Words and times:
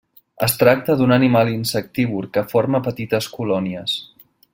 Es 0.45 0.53
tracta 0.61 0.95
d'un 1.01 1.13
animal 1.17 1.51
insectívor 1.55 2.27
que 2.37 2.45
forma 2.55 2.81
petites 2.89 3.29
colònies. 3.39 3.99